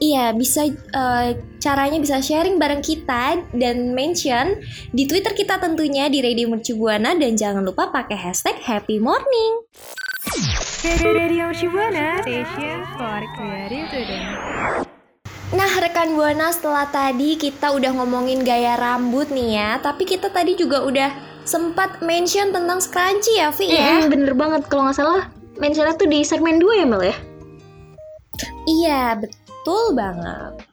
Iya, 0.00 0.32
bisa 0.32 0.64
eh, 0.72 1.30
caranya 1.60 2.00
bisa 2.00 2.24
sharing 2.24 2.56
bareng 2.56 2.80
kita 2.80 3.36
dan 3.52 3.92
mention 3.92 4.56
di 4.96 5.04
Twitter 5.04 5.36
kita 5.36 5.60
tentunya 5.60 6.08
di 6.08 6.24
Radio 6.24 6.48
Mercu 6.48 6.72
Buana 6.72 7.12
dan 7.12 7.36
jangan 7.36 7.60
lupa 7.60 7.92
pakai 7.92 8.16
hashtag 8.16 8.56
Happy 8.64 8.96
Morning. 8.96 9.60
Nah, 15.52 15.68
rekan 15.84 16.16
Buana 16.16 16.48
setelah 16.48 16.88
tadi 16.88 17.36
kita 17.36 17.68
udah 17.76 17.92
ngomongin 18.00 18.40
gaya 18.40 18.80
rambut 18.80 19.28
nih 19.28 19.60
ya, 19.60 19.70
tapi 19.84 20.08
kita 20.08 20.32
tadi 20.32 20.56
juga 20.56 20.80
udah 20.80 21.12
sempat 21.44 22.00
mention 22.00 22.56
tentang 22.56 22.80
scrunchie 22.80 23.36
ya, 23.36 23.52
Vi 23.52 23.68
ya. 23.68 24.00
Mm, 24.00 24.08
bener 24.08 24.32
banget 24.32 24.64
kalau 24.72 24.88
nggak 24.88 24.96
salah 24.96 25.28
mentionnya 25.60 25.92
tuh 25.92 26.08
di 26.08 26.24
segmen 26.24 26.56
2 26.56 26.80
ya 26.80 26.86
Mel 26.88 27.04
ya. 27.04 27.16
Iya, 28.64 29.02
betul 29.20 29.39
banget. 29.94 30.70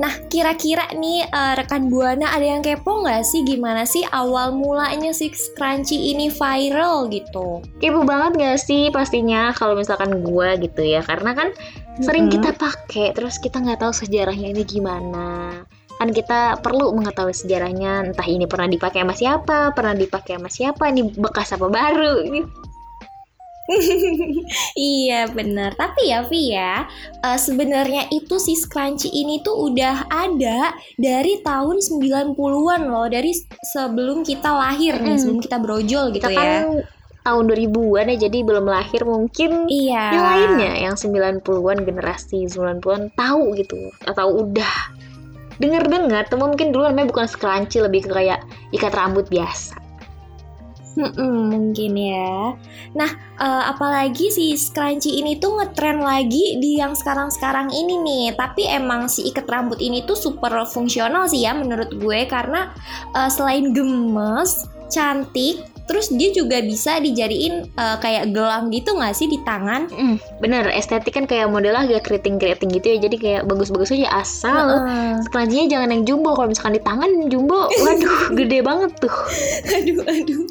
Nah, 0.00 0.08
kira-kira 0.32 0.88
nih 0.96 1.28
eh, 1.28 1.52
rekan 1.60 1.92
Buana 1.92 2.32
ada 2.32 2.42
yang 2.42 2.64
kepo 2.64 3.04
nggak 3.04 3.28
sih 3.28 3.44
gimana 3.44 3.84
sih 3.84 4.00
awal 4.08 4.56
mulanya 4.56 5.12
si 5.12 5.28
Scrunchy 5.28 6.16
ini 6.16 6.32
viral 6.32 7.12
gitu? 7.12 7.60
Kepo 7.76 8.00
banget 8.08 8.40
gak 8.40 8.58
sih 8.64 8.88
pastinya 8.88 9.52
kalau 9.52 9.76
misalkan 9.76 10.24
gua 10.24 10.56
gitu 10.56 10.80
ya 10.80 11.04
karena 11.04 11.36
kan 11.36 11.48
sering 12.00 12.32
kita 12.32 12.56
pakai 12.56 13.12
terus 13.12 13.36
kita 13.36 13.60
nggak 13.60 13.84
tahu 13.84 13.92
sejarahnya 13.92 14.48
ini 14.56 14.64
gimana 14.64 15.60
kan 16.00 16.08
kita 16.08 16.56
perlu 16.64 16.96
mengetahui 16.96 17.36
sejarahnya 17.36 18.08
entah 18.10 18.24
ini 18.24 18.48
pernah 18.48 18.66
dipakai 18.66 19.04
sama 19.04 19.14
siapa 19.14 19.58
pernah 19.76 19.92
dipakai 19.92 20.40
sama 20.40 20.48
siapa 20.48 20.88
ini 20.88 21.12
bekas 21.14 21.52
apa 21.52 21.68
baru 21.68 22.24
gitu. 22.26 22.48
iya 24.78 25.26
benar. 25.30 25.74
Tapi 25.74 26.10
ya 26.10 26.26
Vi 26.26 26.52
ya, 26.52 26.86
eh, 27.22 27.38
sebenarnya 27.38 28.10
itu 28.10 28.36
si 28.38 28.58
Scrunchy 28.58 29.08
ini 29.10 29.40
tuh 29.40 29.70
udah 29.70 30.10
ada 30.10 30.74
dari 30.98 31.38
tahun 31.40 31.78
90-an 31.78 32.82
loh, 32.90 33.06
dari 33.06 33.30
sebelum 33.62 34.26
kita 34.26 34.50
lahir 34.50 34.98
nih, 34.98 35.14
Mm. 35.14 35.20
sebelum 35.20 35.40
kita 35.40 35.56
brojol 35.62 36.04
gitu 36.10 36.26
kita 36.26 36.32
ya. 36.34 36.42
kan 36.66 36.82
tahun 37.22 37.44
2000-an 37.46 38.10
ya 38.10 38.16
jadi 38.26 38.38
belum 38.42 38.66
lahir 38.66 39.06
mungkin 39.06 39.70
Iya. 39.70 40.04
yang 40.10 40.26
lainnya 40.26 40.72
yang 40.90 40.94
90-an 40.98 41.86
generasi 41.86 42.50
90-an 42.50 43.14
tahu 43.14 43.54
gitu 43.54 43.78
atau 44.10 44.42
udah 44.42 44.90
dengar-dengar 45.62 46.26
temen 46.26 46.50
mungkin 46.50 46.74
dulu 46.74 46.90
namanya 46.90 47.14
bukan 47.14 47.26
scrunchie 47.30 47.78
lebih 47.78 48.02
ke 48.02 48.10
kayak 48.10 48.42
ikat 48.74 48.90
rambut 48.90 49.30
biasa 49.30 49.78
Mm-mm, 50.92 51.48
mungkin 51.48 51.92
ya. 51.96 52.52
Nah, 52.92 53.10
eh, 53.40 53.64
apalagi 53.72 54.28
si 54.28 54.52
scrunchie 54.60 55.24
ini 55.24 55.40
tuh 55.40 55.56
ngetren 55.56 56.04
lagi 56.04 56.60
di 56.60 56.76
yang 56.76 56.92
sekarang-sekarang 56.92 57.72
ini 57.72 57.96
nih. 57.96 58.24
Tapi 58.36 58.68
emang 58.68 59.08
si 59.08 59.24
ikat 59.32 59.48
rambut 59.48 59.80
ini 59.80 60.04
tuh 60.04 60.16
super 60.16 60.52
fungsional 60.68 61.24
sih 61.32 61.48
ya 61.48 61.56
menurut 61.56 61.88
gue 61.96 62.28
karena 62.28 62.76
eh, 63.16 63.30
selain 63.32 63.72
gemes, 63.72 64.68
cantik, 64.92 65.71
terus 65.92 66.08
dia 66.08 66.32
juga 66.32 66.64
bisa 66.64 66.96
dijadiin 67.04 67.68
eh, 67.68 67.96
kayak 68.00 68.32
gelang 68.32 68.72
gitu 68.72 68.96
nggak 68.96 69.12
sih 69.12 69.28
di 69.28 69.36
tangan? 69.44 69.92
Mm, 69.92 70.16
bener 70.40 70.72
estetik 70.72 71.12
kan 71.12 71.28
kayak 71.28 71.52
modelnya 71.52 71.84
agak 71.84 72.08
keriting-keriting 72.08 72.72
gitu 72.72 72.96
ya 72.96 72.98
jadi 73.04 73.16
kayak 73.20 73.42
bagus-bagus 73.44 73.92
aja 73.92 74.08
asal 74.24 74.88
Heeh. 74.88 75.20
scrunchie 75.28 75.68
jangan 75.68 75.92
yang 75.92 76.08
jumbo 76.08 76.32
kalau 76.32 76.48
misalkan 76.48 76.80
di 76.80 76.82
tangan 76.82 77.10
jumbo 77.28 77.68
waduh 77.68 78.16
gede 78.40 78.64
banget 78.64 78.90
tuh 78.96 79.16
aduh, 79.68 80.00
aduh. 80.08 80.42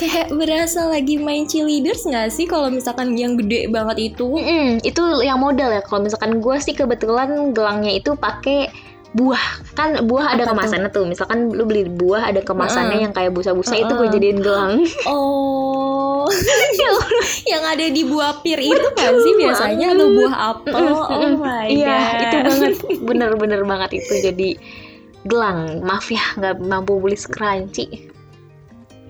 kayak 0.00 0.32
berasa 0.32 0.88
lagi 0.88 1.20
main 1.20 1.44
cheerleaders 1.44 2.04
nggak 2.08 2.32
sih 2.32 2.48
kalau 2.48 2.68
misalkan 2.68 3.16
yang 3.16 3.36
gede 3.36 3.68
banget 3.72 4.12
itu? 4.12 4.28
Mm-mm, 4.28 4.84
itu 4.84 5.02
yang 5.24 5.40
modal 5.40 5.72
ya 5.72 5.80
kalau 5.84 6.04
misalkan 6.04 6.40
gue 6.40 6.56
sih 6.60 6.76
kebetulan 6.76 7.52
gelangnya 7.56 7.96
itu 7.96 8.12
pakai 8.12 8.68
buah. 9.16 9.44
Kan 9.72 10.04
buah 10.04 10.36
ada 10.36 10.44
Apa 10.44 10.52
kemasannya 10.52 10.90
tuh. 10.92 11.04
Misalkan 11.08 11.48
lu 11.52 11.64
beli 11.64 11.88
buah 11.88 12.28
ada 12.28 12.44
kemasannya 12.44 13.00
Heeh. 13.00 13.04
yang 13.08 13.12
kayak 13.16 13.32
busa-busa 13.32 13.74
itu 13.78 13.92
gue 13.92 14.08
jadiin 14.12 14.40
gelang. 14.44 14.84
Oh, 15.08 16.28
yang 17.48 17.64
ada 17.64 17.88
di 17.88 18.04
buah 18.04 18.44
pir 18.44 18.60
itu 18.60 18.88
kan 18.92 19.16
sih 19.16 19.34
biasanya 19.40 19.96
atau 19.96 20.08
buah 20.12 20.34
apel? 20.52 20.76
Oh 20.92 21.30
my 21.40 21.64
iya 21.72 21.96
god. 21.96 22.20
itu 22.20 22.36
banget. 22.44 22.72
Bener-bener 23.08 23.60
banget 23.64 24.04
itu 24.04 24.12
jadi 24.20 24.50
gelang. 25.24 25.80
Maaf 25.80 26.12
ya 26.12 26.20
nggak 26.36 26.60
mampu 26.60 27.00
beli 27.00 27.16
scrunchie. 27.16 28.12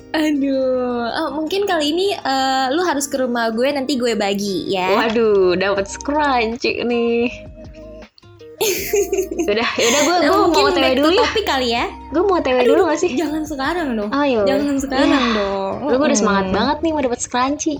Aduh, 0.08 1.04
oh, 1.04 1.28
mungkin 1.36 1.68
kali 1.68 1.92
ini 1.92 2.16
eh, 2.16 2.66
lu 2.72 2.80
harus 2.80 3.04
ke 3.10 3.20
rumah 3.20 3.52
gue 3.52 3.68
nanti 3.68 4.00
gue 4.00 4.16
bagi 4.16 4.72
ya. 4.72 4.96
waduh 4.96 5.52
dapat 5.52 5.84
scrunchie 5.84 6.80
nih 6.80 7.47
Yaudah, 9.40 9.70
yaudah 9.72 10.00
gue 10.00 10.16
Nah, 10.16 10.28
gue 10.28 10.36
mau 10.36 10.50
back 10.50 10.74
TW 10.74 10.86
to 10.88 10.98
dulu 10.98 11.10
ya. 11.12 11.20
topik 11.22 11.44
kali 11.46 11.68
ya. 11.70 11.84
Gue 12.10 12.22
mau 12.22 12.38
TW 12.38 12.58
dulu 12.64 12.80
gak 12.86 12.98
sih? 12.98 13.10
Jangan 13.14 13.42
sekarang 13.44 13.88
dong. 13.94 14.10
Ayo. 14.10 14.42
Jangan 14.44 14.76
sekarang 14.76 15.08
Iya. 15.08 15.20
dong. 15.32 15.74
Lu 15.84 15.94
gue 15.94 16.06
udah 16.06 16.18
semangat 16.18 16.44
Mm. 16.44 16.54
banget 16.54 16.76
nih 16.80 16.90
mau 16.90 17.02
dapat 17.02 17.20
scrunchie. 17.20 17.78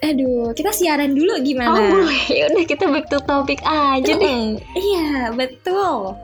Aduh, 0.00 0.50
kita 0.52 0.70
siaran 0.70 1.10
dulu 1.10 1.38
gimana? 1.40 1.70
Oh 1.70 1.82
boleh, 1.92 2.22
yaudah 2.38 2.64
kita 2.64 2.86
back 2.86 3.06
to 3.06 3.18
topic 3.20 3.58
aja 3.62 4.12
deh. 4.12 4.54
Iya, 4.72 5.30
betul. 5.32 6.14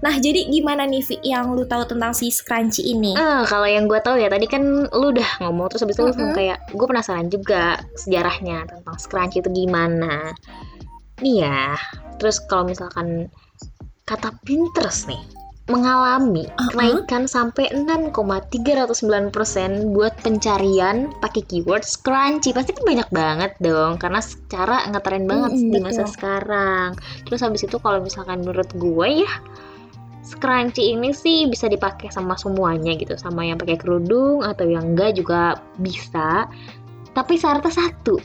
Nah, 0.00 0.14
jadi 0.14 0.44
gimana 0.44 0.84
nih 0.84 1.00
Vi 1.00 1.16
yang 1.24 1.48
lu 1.50 1.64
tahu 1.64 1.86
tentang 1.86 2.12
si 2.12 2.28
Scrunchy 2.28 2.84
ini? 2.86 3.14
Ah, 3.14 3.40
kalau 3.42 3.64
yang 3.64 3.86
gue 3.86 3.96
tahu 3.98 4.14
ya 4.14 4.28
tadi 4.28 4.44
kan 4.44 4.60
lu 4.84 5.06
udah 5.10 5.40
ngomong 5.40 5.64
terus 5.66 5.80
habis 5.80 5.96
itu 5.96 6.04
lu 6.04 6.12
Mm-mm. 6.12 6.36
kayak 6.36 6.60
gue 6.68 6.84
penasaran 6.84 7.26
juga 7.26 7.78
sejarahnya 7.96 8.68
tentang 8.68 8.96
scrunchie 8.96 9.40
itu 9.40 9.48
gimana. 9.48 10.36
Nih 11.22 11.46
ya, 11.46 11.78
terus 12.18 12.42
kalau 12.50 12.66
misalkan 12.66 13.30
kata 14.04 14.34
Pinterest 14.42 15.06
nih 15.06 15.20
mengalami 15.64 16.44
Uh-uh. 16.44 16.76
kenaikan 16.76 17.24
sampai 17.24 17.72
6,309% 17.72 19.32
buat 19.96 20.12
pencarian 20.20 21.08
pakai 21.24 21.40
keyword 21.48 21.80
scrunchie 21.80 22.52
pasti 22.52 22.76
kan 22.76 22.84
banyak 22.84 23.08
banget 23.08 23.52
dong 23.64 23.96
karena 23.96 24.20
secara 24.20 24.84
ngetren 24.92 25.24
banget 25.24 25.56
Mm-mm, 25.56 25.72
di 25.72 25.80
masa 25.80 26.04
betul. 26.04 26.12
sekarang 26.12 26.88
terus 27.24 27.40
habis 27.40 27.64
itu 27.64 27.80
kalau 27.80 28.04
misalkan 28.04 28.44
menurut 28.44 28.68
gue 28.76 29.24
ya 29.24 29.32
scrunchie 30.24 30.96
ini 30.96 31.12
sih 31.12 31.48
bisa 31.48 31.68
dipakai 31.68 32.08
sama 32.08 32.32
semuanya 32.40 32.96
gitu, 32.96 33.12
sama 33.20 33.44
yang 33.44 33.60
pakai 33.60 33.76
kerudung 33.76 34.40
atau 34.40 34.64
yang 34.64 34.96
enggak 34.96 35.20
juga 35.20 35.60
bisa. 35.76 36.48
Tapi 37.12 37.36
syaratnya 37.36 37.70
satu, 37.70 38.16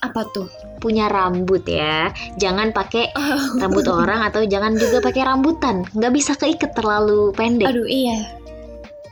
Apa 0.00 0.24
tuh? 0.32 0.48
Punya 0.80 1.06
rambut 1.12 1.62
ya. 1.68 2.10
Jangan 2.40 2.72
pakai 2.72 3.12
rambut 3.60 3.86
orang 3.86 4.24
atau 4.24 4.42
jangan 4.48 4.74
juga 4.80 5.04
pakai 5.04 5.22
rambutan. 5.28 5.84
Nggak 5.92 6.12
bisa 6.16 6.32
keiket 6.34 6.72
terlalu 6.72 7.30
pendek. 7.36 7.68
Aduh 7.68 7.86
iya. 7.86 8.40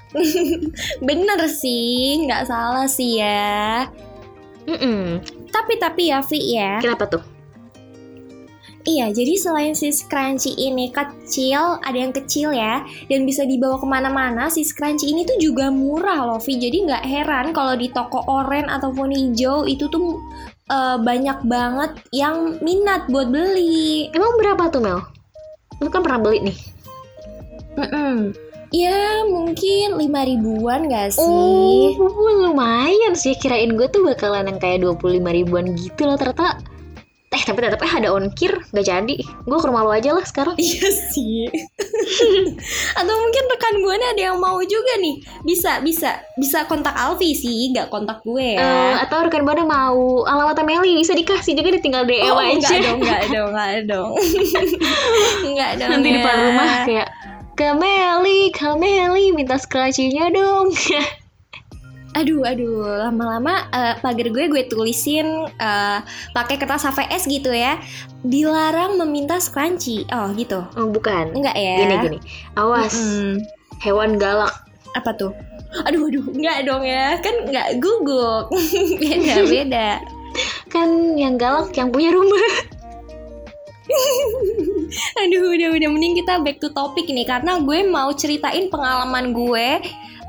Bener 1.06 1.40
sih, 1.52 2.24
nggak 2.24 2.48
salah 2.48 2.88
sih 2.88 3.20
ya. 3.20 3.84
Mm-mm. 4.68 5.20
Tapi 5.48 5.80
tapi 5.80 6.12
ya 6.12 6.20
Vi 6.24 6.40
ya. 6.56 6.80
Kenapa 6.80 7.08
tuh? 7.08 7.24
Iya, 8.88 9.12
jadi 9.12 9.36
selain 9.36 9.76
si 9.76 9.92
scrunchie 9.92 10.56
ini 10.56 10.88
kecil, 10.88 11.76
ada 11.84 11.92
yang 11.92 12.08
kecil 12.08 12.56
ya, 12.56 12.80
dan 13.12 13.28
bisa 13.28 13.44
dibawa 13.44 13.76
ke 13.76 13.84
mana-mana, 13.84 14.48
si 14.48 14.64
scrunchie 14.64 15.12
ini 15.12 15.28
tuh 15.28 15.36
juga 15.36 15.68
murah 15.68 16.24
loh, 16.24 16.40
Vi. 16.40 16.56
Jadi 16.56 16.88
nggak 16.88 17.04
heran 17.04 17.52
kalau 17.52 17.76
di 17.76 17.92
toko 17.92 18.24
oranye 18.24 18.64
ataupun 18.64 19.12
hijau 19.12 19.68
itu 19.68 19.92
tuh 19.92 20.16
eh, 20.68 20.96
banyak 21.00 21.38
banget 21.48 21.92
yang 22.12 22.60
minat 22.60 23.08
buat 23.08 23.28
beli. 23.32 24.12
Emang 24.12 24.36
berapa 24.36 24.68
tuh 24.68 24.80
Mel? 24.84 25.00
Lu 25.80 25.88
kan 25.88 26.04
pernah 26.04 26.20
beli 26.20 26.52
nih. 26.52 26.58
Mm-mm. 27.78 28.34
Ya 28.68 29.24
mungkin 29.24 29.96
5 29.96 30.28
ribuan 30.28 30.92
gak 30.92 31.16
sih? 31.16 31.96
Oh, 31.96 32.12
lumayan 32.52 33.16
sih. 33.16 33.32
Kirain 33.32 33.72
gue 33.72 33.88
tuh 33.88 34.04
bakalan 34.04 34.44
yang 34.44 34.60
kayak 34.60 34.84
25 34.84 35.24
ribuan 35.24 35.72
gitu 35.72 36.04
loh 36.04 36.20
ternyata. 36.20 36.60
Eh, 37.32 37.42
tapi 37.44 37.60
tetap 37.64 37.80
eh 37.84 37.92
ada 37.92 38.12
ongkir, 38.12 38.52
gak 38.72 38.84
jadi. 38.84 39.16
Gue 39.48 39.58
ke 39.60 39.66
rumah 39.68 39.88
lo 39.88 39.92
aja 39.92 40.12
lah 40.12 40.24
sekarang. 40.24 40.56
Iya 40.60 40.88
sih. 41.12 41.48
Atau 43.00 43.14
mungkin 43.18 43.42
rekan 43.48 43.74
gue 43.82 43.94
nih 43.98 44.08
ada 44.14 44.22
yang 44.32 44.38
mau 44.38 44.58
juga 44.62 44.94
nih. 45.02 45.16
Bisa, 45.42 45.82
bisa, 45.82 46.22
bisa 46.38 46.64
kontak 46.70 46.94
Alfi 46.94 47.34
sih, 47.34 47.72
nggak 47.74 47.90
kontak 47.90 48.22
gue 48.22 48.58
ya. 48.58 49.02
atau 49.04 49.24
rekan 49.26 49.42
buana 49.46 49.64
mau 49.64 50.26
alamat 50.26 50.60
Meli 50.66 51.00
bisa 51.00 51.16
dikasih 51.16 51.56
juga 51.56 51.78
deh 51.78 51.82
tinggal 51.82 52.04
DM 52.04 52.28
oh, 52.28 52.36
aja. 52.36 52.52
enggak 52.52 52.78
dong, 52.84 52.98
enggak 53.00 53.22
dong, 53.30 53.50
enggak 53.54 53.70
dong. 53.88 54.10
enggak 55.48 55.70
dong. 55.80 55.90
Nanti 55.96 56.08
ya. 56.08 56.14
depan 56.20 56.36
rumah 56.44 56.68
kayak 56.84 57.08
Kak 57.58 57.74
Meli, 57.74 58.40
Kak 58.54 58.74
Meli 58.78 59.34
minta 59.34 59.58
scratchy-nya 59.58 60.30
dong. 60.30 60.70
Aduh, 62.16 62.40
aduh, 62.40 63.04
lama-lama 63.04 63.68
eh, 63.68 63.94
pagar 64.00 64.28
gue 64.32 64.44
gue 64.48 64.62
tulisin 64.64 65.44
eh, 65.60 65.98
pakai 66.32 66.56
kertas 66.56 66.88
HVS 66.88 67.28
gitu 67.28 67.52
ya. 67.52 67.76
Dilarang 68.24 68.96
meminta 68.96 69.36
scrunchie. 69.36 70.08
Oh, 70.08 70.32
gitu. 70.32 70.64
oh, 70.64 70.88
bukan. 70.88 71.36
Enggak 71.36 71.56
ya? 71.58 71.76
Gini 71.84 71.94
gini. 72.00 72.18
Awas, 72.56 72.96
Mm-mm. 72.96 73.44
hewan 73.84 74.16
galak. 74.16 74.54
Apa 74.96 75.12
tuh? 75.14 75.36
Aduh, 75.84 76.08
aduh, 76.08 76.24
enggak 76.32 76.64
dong 76.64 76.82
ya. 76.82 77.20
Kan 77.20 77.34
enggak 77.44 77.76
guguk. 77.76 78.48
beda, 79.04 79.34
beda. 79.44 79.88
Kan 80.72 81.14
yang 81.20 81.36
galak 81.36 81.76
yang 81.76 81.92
punya 81.92 82.10
rumah. 82.10 82.48
Aduh, 85.24 85.52
udah 85.54 85.68
udah 85.76 85.88
mending 85.90 86.14
kita 86.18 86.40
back 86.40 86.58
to 86.58 86.72
topic 86.72 87.06
nih 87.06 87.28
karena 87.28 87.60
gue 87.60 87.84
mau 87.86 88.10
ceritain 88.12 88.68
pengalaman 88.72 89.32
gue 89.36 89.68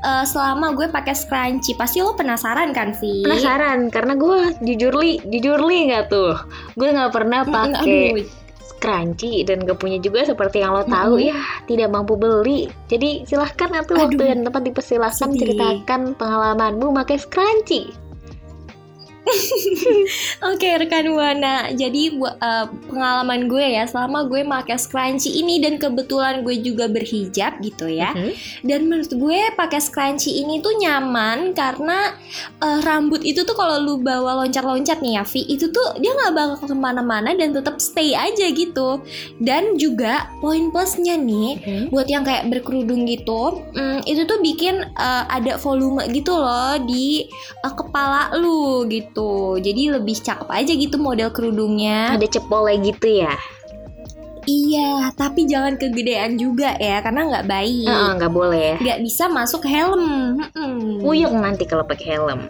eh, 0.00 0.24
selama 0.24 0.72
gue 0.76 0.86
pakai 0.88 1.14
scrunchie. 1.16 1.76
Pasti 1.76 2.00
lo 2.00 2.12
penasaran 2.14 2.72
kan, 2.72 2.96
Vi? 2.98 3.24
Penasaran 3.24 3.88
karena 3.88 4.16
gue 4.16 4.36
jujur 4.64 4.92
li, 5.00 5.20
jujur 5.28 5.60
li 5.64 5.92
nggak 5.92 6.08
tuh. 6.08 6.36
Gue 6.76 6.88
nggak 6.92 7.12
pernah 7.12 7.42
Mm, 7.44 7.52
pakai 7.52 8.00
scrunchie 8.80 9.44
dan 9.44 9.60
gak 9.60 9.76
punya 9.76 10.00
juga 10.00 10.24
seperti 10.24 10.64
yang 10.64 10.72
lo 10.72 10.88
tahu 10.88 11.20
Mm-mm. 11.20 11.28
ya 11.28 11.36
tidak 11.68 11.92
mampu 11.92 12.16
beli. 12.16 12.64
Jadi 12.88 13.28
silahkan 13.28 13.68
atau 13.76 13.92
waktu 14.00 14.16
dan 14.24 14.40
tempat 14.40 14.64
dipersilahkan 14.64 15.36
sedih. 15.36 15.52
ceritakan 15.52 16.16
pengalamanmu 16.16 16.88
pakai 16.96 17.20
scrunchie. 17.20 17.92
Oke 20.50 20.68
rekan 20.80 21.12
buana, 21.12 21.70
jadi 21.70 22.02
eh, 22.16 22.66
pengalaman 22.88 23.46
gue 23.46 23.62
ya 23.62 23.84
selama 23.84 24.26
gue 24.26 24.42
pakai 24.42 24.76
scrunchie 24.80 25.44
ini 25.44 25.60
dan 25.60 25.76
kebetulan 25.76 26.42
gue 26.42 26.56
juga 26.60 26.88
berhijab 26.88 27.60
gitu 27.60 27.86
ya. 27.86 28.10
Mhm. 28.16 28.32
Dan 28.64 28.80
menurut 28.88 29.12
gue 29.12 29.40
pakai 29.54 29.80
scrunchie 29.80 30.40
ini 30.42 30.58
tuh 30.64 30.72
nyaman 30.80 31.52
karena 31.52 32.16
eh, 32.58 32.80
rambut 32.82 33.20
itu 33.22 33.44
tuh 33.44 33.54
kalau 33.54 33.78
lu 33.78 33.94
bawa 34.00 34.44
loncat-loncat 34.44 34.98
nih 35.04 35.20
ya, 35.20 35.24
Vi, 35.24 35.44
itu 35.46 35.68
tuh 35.68 36.00
dia 36.00 36.10
nggak 36.16 36.32
bakal 36.34 36.56
ke 36.72 36.74
mana-mana 36.74 37.36
dan 37.36 37.52
tetap 37.52 37.76
stay 37.78 38.16
aja 38.16 38.46
gitu. 38.50 39.04
Dan 39.38 39.76
juga 39.76 40.32
poin 40.40 40.72
plusnya 40.72 41.14
nih 41.20 41.60
Mhm. 41.60 41.84
buat 41.92 42.08
yang 42.08 42.24
kayak 42.24 42.48
berkerudung 42.48 43.04
gitu, 43.04 43.62
mm, 43.76 44.08
itu 44.08 44.24
tuh 44.24 44.40
bikin 44.40 44.80
eh, 44.96 45.24
ada 45.28 45.60
volume 45.60 46.08
gitu 46.10 46.32
loh 46.34 46.80
di 46.82 47.28
eh, 47.60 47.74
kepala 47.76 48.32
lu 48.40 48.88
gitu. 48.88 49.09
Jadi 49.60 49.90
lebih 49.90 50.16
cakep 50.18 50.48
aja 50.48 50.72
gitu 50.72 50.96
model 50.96 51.34
kerudungnya. 51.34 52.14
Ada 52.14 52.38
cepolnya 52.38 52.76
gitu 52.80 53.08
ya? 53.26 53.34
Iya, 54.48 55.12
tapi 55.20 55.44
jangan 55.44 55.76
kegedean 55.76 56.40
juga 56.40 56.72
ya 56.80 57.04
karena 57.04 57.28
nggak 57.28 57.46
baik. 57.46 57.86
Nggak 58.16 58.32
boleh. 58.32 58.80
Nggak 58.80 58.98
bisa 59.04 59.28
masuk 59.28 59.62
helm. 59.68 60.40
Puyeng 61.04 61.36
nanti 61.38 61.68
kalau 61.68 61.84
pakai 61.84 62.16
helm. 62.16 62.48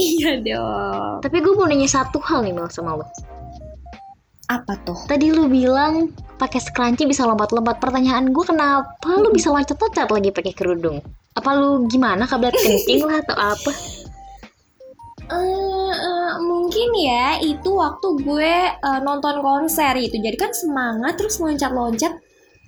Iya 0.00 0.40
dong. 0.40 1.20
Tapi 1.20 1.36
gue 1.44 1.52
mau 1.52 1.68
nanya 1.68 1.84
satu 1.84 2.16
hal 2.24 2.40
nih 2.40 2.56
Mel 2.56 2.72
sama 2.72 2.96
lo. 2.96 3.04
Apa 4.48 4.80
tuh? 4.82 4.96
Tadi 5.04 5.28
lu 5.28 5.44
bilang 5.46 6.08
pakai 6.40 6.58
scrunchie 6.58 7.04
bisa 7.04 7.28
lompat-lompat. 7.28 7.76
Pertanyaan 7.76 8.32
gue 8.32 8.44
kenapa 8.48 9.10
lu 9.20 9.28
bisa 9.28 9.52
loncat-loncat 9.52 10.08
lagi 10.08 10.32
pakai 10.32 10.56
kerudung? 10.56 11.04
Apa 11.36 11.52
lu 11.52 11.84
gimana 11.86 12.24
kabelat 12.24 12.56
kencing 12.56 13.04
lah 13.04 13.20
atau 13.20 13.36
apa? 13.36 13.70
Eh, 15.30 15.92
eh, 15.94 16.32
mungkin 16.42 16.88
ya 16.98 17.38
itu 17.38 17.70
waktu 17.78 18.08
gue 18.26 18.54
eh, 18.74 19.00
nonton 19.06 19.36
konser 19.46 19.94
itu. 19.98 20.16
Jadi 20.18 20.36
kan 20.36 20.50
semangat 20.50 21.14
terus 21.18 21.38
loncat-loncat 21.38 22.12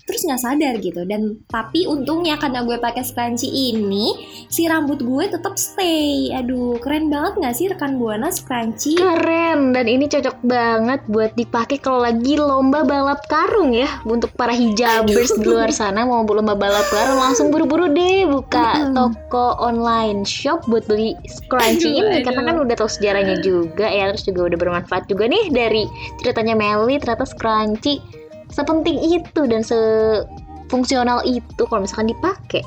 terus 0.04 0.26
nggak 0.26 0.42
sadar 0.42 0.74
gitu. 0.78 1.02
Dan 1.06 1.42
tapi 1.48 1.86
untungnya 1.86 2.38
karena 2.38 2.62
gue 2.66 2.76
pakai 2.78 3.02
scrunchie 3.02 3.50
ini 3.50 4.14
si 4.48 4.66
rambut 4.66 5.02
gue 5.02 5.24
tetap 5.30 5.54
stay. 5.58 6.30
Aduh 6.34 6.78
keren 6.82 7.08
banget 7.08 7.38
nggak 7.38 7.54
sih 7.54 7.66
rekan 7.70 7.96
buana 8.00 8.28
scrunchie 8.30 8.98
Keren 8.98 9.74
dan 9.74 9.86
ini 9.86 10.06
cocok 10.08 10.38
banget 10.44 11.00
buat 11.08 11.32
dipakai 11.34 11.78
kalau 11.80 12.02
lagi 12.02 12.38
lomba 12.38 12.82
balap 12.86 13.22
karung 13.26 13.72
ya. 13.74 13.88
Untuk 14.06 14.34
para 14.34 14.52
hijabers 14.52 15.34
di 15.38 15.46
luar 15.46 15.70
sana 15.72 16.04
mau 16.04 16.24
lomba 16.24 16.56
balap 16.56 16.86
karung 16.90 17.18
langsung 17.20 17.48
buru-buru 17.52 17.90
deh 17.92 18.24
buka 18.28 18.92
toko 18.96 19.56
online 19.60 20.24
shop 20.24 20.64
buat 20.68 20.86
beli 20.86 21.14
scrunchie 21.28 22.00
ini. 22.00 22.24
Karena 22.24 22.52
kan 22.52 22.56
udah 22.62 22.74
tahu 22.76 22.90
sejarahnya 22.90 23.40
juga 23.44 23.88
ya 23.88 24.10
terus 24.12 24.24
juga 24.28 24.52
udah 24.52 24.58
bermanfaat 24.58 25.08
juga 25.08 25.28
nih 25.28 25.48
dari 25.52 25.84
ceritanya 26.20 26.54
Meli 26.56 27.00
ternyata 27.00 27.26
scrunchie 27.28 28.21
sepenting 28.52 29.00
itu 29.00 29.42
dan 29.48 29.64
sefungsional 29.64 31.24
itu 31.24 31.62
kalau 31.66 31.82
misalkan 31.82 32.12
dipakai. 32.12 32.62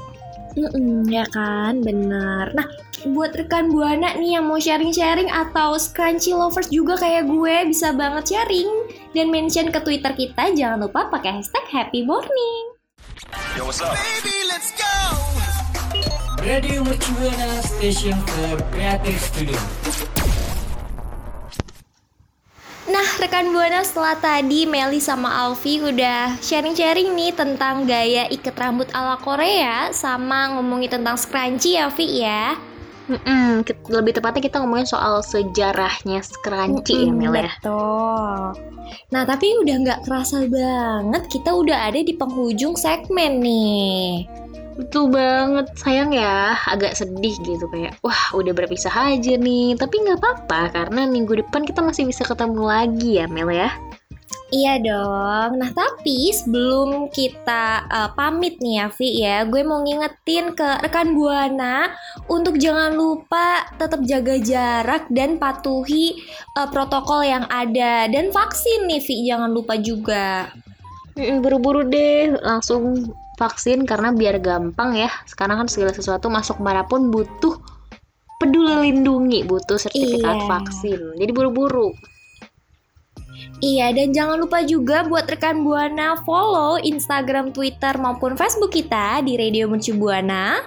Mm-mm, 0.56 1.06
ya 1.12 1.28
kan, 1.36 1.84
benar. 1.84 2.56
Nah, 2.56 2.64
buat 3.12 3.36
rekan 3.36 3.76
buana 3.76 4.16
nih 4.16 4.40
yang 4.40 4.48
mau 4.48 4.56
sharing-sharing 4.56 5.28
atau 5.28 5.76
scrunchy 5.76 6.32
lovers 6.32 6.72
juga 6.72 6.96
kayak 6.96 7.28
gue 7.28 7.56
bisa 7.70 7.92
banget 7.92 8.34
sharing 8.34 8.72
dan 9.12 9.28
mention 9.30 9.68
ke 9.68 9.80
Twitter 9.84 10.16
kita. 10.16 10.56
Jangan 10.56 10.88
lupa 10.88 11.12
pakai 11.12 11.44
hashtag 11.44 11.66
Happy 11.68 12.08
Morning. 12.08 12.64
Radio 16.46 16.88
Mercubuana 16.88 17.60
Station 17.60 18.16
for 18.32 18.56
Creative 18.72 19.20
Studio. 19.20 19.60
Nah, 22.86 23.08
rekan 23.36 23.52
buana 23.52 23.84
setelah 23.84 24.16
tadi 24.16 24.64
Meli 24.64 25.04
sama 25.04 25.28
Alfi 25.28 25.84
udah 25.84 26.40
sharing-sharing 26.40 27.12
nih 27.20 27.36
tentang 27.36 27.84
gaya 27.84 28.32
ikat 28.32 28.56
rambut 28.56 28.88
ala 28.96 29.20
Korea 29.20 29.92
sama 29.92 30.56
ngomongin 30.56 30.88
tentang 30.88 31.20
scrunchy 31.20 31.76
ya, 31.76 31.92
Vi 31.92 32.24
ya. 32.24 32.56
Mm-mm, 33.12 33.68
lebih 33.92 34.16
tepatnya 34.16 34.40
kita 34.40 34.64
ngomongin 34.64 34.88
soal 34.88 35.20
sejarahnya 35.20 36.24
scrunchie 36.24 37.12
ya 37.12 37.12
Mm-mm, 37.12 37.20
Mel 37.20 37.36
ya. 37.36 37.52
Betul. 37.60 38.56
Nah, 39.12 39.28
tapi 39.28 39.52
udah 39.68 39.76
nggak 39.84 40.00
kerasa 40.08 40.48
banget 40.48 41.24
kita 41.28 41.52
udah 41.52 41.92
ada 41.92 42.00
di 42.00 42.16
penghujung 42.16 42.80
segmen 42.80 43.44
nih. 43.44 44.32
Betul 44.76 45.08
banget, 45.08 45.72
sayang 45.80 46.12
ya, 46.12 46.60
agak 46.68 47.00
sedih 47.00 47.32
gitu 47.48 47.64
kayak, 47.72 47.96
wah 48.04 48.36
udah 48.36 48.52
berpisah 48.52 48.92
aja 48.92 49.40
nih. 49.40 49.80
Tapi 49.80 49.96
nggak 50.04 50.20
apa-apa 50.20 50.62
karena 50.76 51.08
minggu 51.08 51.40
depan 51.40 51.64
kita 51.64 51.80
masih 51.80 52.04
bisa 52.04 52.28
ketemu 52.28 52.64
lagi 52.68 53.24
ya 53.24 53.26
Mel 53.32 53.48
ya. 53.56 53.72
Iya 54.54 54.78
dong. 54.78 55.58
Nah, 55.58 55.72
tapi 55.74 56.30
sebelum 56.30 57.10
kita 57.10 57.90
uh, 57.90 58.10
pamit 58.14 58.62
nih 58.62 58.78
ya, 58.78 58.86
Vi 58.94 59.10
ya, 59.26 59.38
gue 59.48 59.62
mau 59.66 59.82
ngingetin 59.82 60.54
ke 60.54 60.86
rekan 60.86 61.18
Buana 61.18 61.90
untuk 62.30 62.62
jangan 62.62 62.94
lupa 62.94 63.66
tetap 63.82 64.06
jaga 64.06 64.38
jarak 64.38 65.10
dan 65.10 65.42
patuhi 65.42 66.22
uh, 66.56 66.70
protokol 66.70 67.26
yang 67.26 67.50
ada 67.50 68.06
dan 68.06 68.30
vaksin 68.30 68.86
nih, 68.86 69.02
Vi, 69.02 69.26
jangan 69.26 69.50
lupa 69.50 69.82
juga. 69.82 70.54
Mm, 71.18 71.42
Buru-buru 71.42 71.88
deh 71.88 72.38
langsung 72.44 73.12
vaksin 73.36 73.84
karena 73.84 74.12
biar 74.16 74.40
gampang 74.40 74.96
ya. 74.96 75.12
Sekarang 75.28 75.64
kan 75.64 75.68
segala 75.70 75.92
sesuatu 75.92 76.28
masuk 76.32 76.60
mana 76.60 76.84
pun 76.88 77.12
butuh 77.12 77.60
peduli 78.40 78.92
lindungi, 78.92 79.48
butuh 79.48 79.80
sertifikat 79.80 80.44
Iya. 80.44 80.48
vaksin. 80.48 81.00
Jadi 81.20 81.32
buru-buru. 81.32 81.96
Iya, 83.64 83.96
dan 83.96 84.12
jangan 84.12 84.38
lupa 84.44 84.68
juga 84.68 85.08
buat 85.08 85.28
rekan 85.28 85.64
Buana 85.64 86.20
follow 86.28 86.76
Instagram, 86.80 87.56
Twitter, 87.56 87.96
maupun 87.96 88.36
Facebook 88.36 88.76
kita 88.76 89.24
di 89.24 89.40
Radio 89.40 89.72
Mercu 89.72 89.96
Buana. 89.96 90.60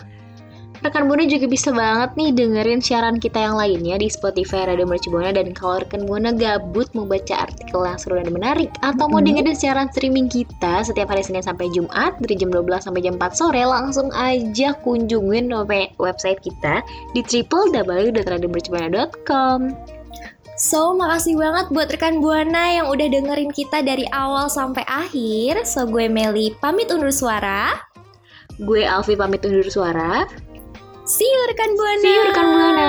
Rekan 0.78 1.10
Buana 1.10 1.26
juga 1.26 1.50
bisa 1.50 1.74
banget 1.74 2.14
nih 2.14 2.30
dengerin 2.30 2.78
siaran 2.78 3.18
kita 3.18 3.50
yang 3.50 3.58
lainnya 3.58 3.98
di 3.98 4.06
Spotify 4.06 4.62
Radio 4.62 4.86
Mercu 4.86 5.10
Buana 5.10 5.34
dan 5.34 5.50
kalau 5.50 5.82
rekan 5.82 6.06
Buana 6.06 6.30
gabut 6.30 6.86
mau 6.94 7.02
baca 7.02 7.50
artikel 7.50 7.82
yang 7.82 7.98
seru 7.98 8.14
dan 8.14 8.30
menarik 8.30 8.70
atau 8.86 9.10
mau 9.10 9.18
dengerin 9.18 9.58
siaran 9.58 9.90
streaming 9.90 10.30
kita 10.30 10.86
setiap 10.86 11.10
hari 11.10 11.26
Senin 11.26 11.42
sampai 11.42 11.66
Jumat 11.74 12.14
dari 12.22 12.38
jam 12.38 12.54
12 12.54 12.86
sampai 12.86 13.02
jam 13.02 13.18
4 13.18 13.34
sore 13.34 13.66
langsung 13.66 14.14
aja 14.14 14.70
kunjungin 14.86 15.50
we- 15.66 15.90
website 15.98 16.38
kita 16.46 16.86
di 17.10 17.26
www.radiomercubuana.com. 17.26 19.58
So, 20.58 20.90
makasih 20.94 21.38
banget 21.38 21.70
buat 21.70 21.86
rekan 21.90 22.20
Buana 22.22 22.82
yang 22.82 22.86
udah 22.90 23.06
dengerin 23.06 23.50
kita 23.54 23.82
dari 23.82 24.06
awal 24.10 24.50
sampai 24.50 24.82
akhir. 24.86 25.66
So, 25.66 25.86
gue 25.86 26.08
Meli 26.10 26.50
pamit 26.58 26.90
undur 26.90 27.14
suara. 27.14 27.78
Gue 28.58 28.82
Alfi 28.82 29.14
pamit 29.14 29.46
undur 29.46 29.70
suara. 29.70 30.26
See 31.08 31.24
you 31.24 31.40
rekan 31.48 31.72
Buana. 31.72 32.04
See 32.04 32.12
you 32.12 32.22
rekan 32.28 32.46
Buana. 32.52 32.88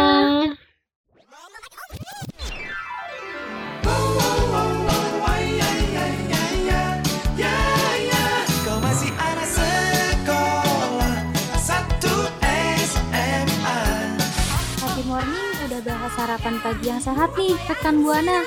Udah 15.70 15.86
bahas 15.86 16.12
sarapan 16.20 16.56
pagi 16.60 16.92
yang 16.92 17.00
sehat 17.00 17.32
nih 17.40 17.56
rekan 17.72 18.04
Buana. 18.04 18.44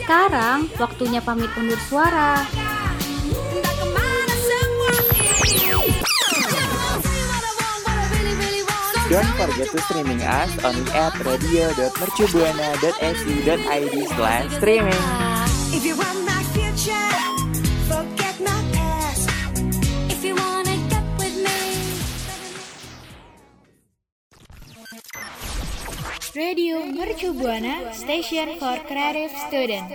Sekarang 0.00 0.64
waktunya 0.80 1.20
pamit 1.20 1.52
undur 1.60 1.76
suara. 1.92 2.40
Don't 9.10 9.26
forget 9.34 9.66
to 9.74 9.80
streaming 9.82 10.22
us 10.22 10.54
on 10.62 10.86
at 10.94 11.10
radio.mercubuana.su.id 11.26 13.96
slash 14.06 14.54
streaming. 14.54 14.94
If 15.74 15.82
you 15.84 15.96
want 15.98 16.22
my 16.24 16.38
future 16.54 17.10
Forget 17.90 18.38
my 18.38 18.54
past 18.70 19.26
If 20.14 20.22
you 20.22 20.36
wanna 20.36 20.76
get 20.86 21.02
with 21.18 21.34
me. 21.42 21.58
Radio 26.36 26.78
Mercu 26.94 27.34
Buana, 27.34 27.92
Station 27.92 28.60
for 28.60 28.78
Creative 28.86 29.32
Student. 29.48 29.90